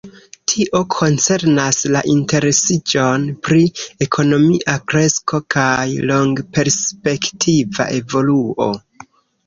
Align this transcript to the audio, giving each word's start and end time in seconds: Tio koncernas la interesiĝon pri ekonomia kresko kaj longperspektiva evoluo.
Tio 0.51 0.79
koncernas 0.93 1.81
la 1.97 2.01
interesiĝon 2.13 3.29
pri 3.49 3.61
ekonomia 4.09 4.77
kresko 4.95 5.45
kaj 5.59 5.87
longperspektiva 6.15 7.93
evoluo. 8.05 8.75